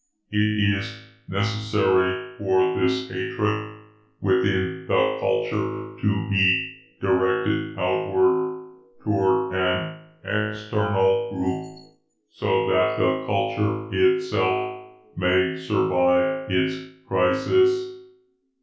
"It 0.31 0.79
is 0.79 0.95
necessary 1.27 2.35
for 2.39 2.79
this 2.79 3.07
hatred 3.07 3.83
within 4.19 4.85
the 4.87 5.17
culture 5.19 5.95
to 6.01 6.29
be 6.31 6.75
directed 6.99 7.77
outward, 7.77 8.77
toward 9.03 9.53
an 9.53 9.99
external 10.23 11.29
group, 11.35 11.99
so 12.31 12.67
that 12.71 12.97
the 12.97 13.25
culture 13.27 13.89
itself 13.93 14.87
may 15.17 15.55
survive 15.55 16.49
its 16.49 16.81
crisis. 17.07 17.93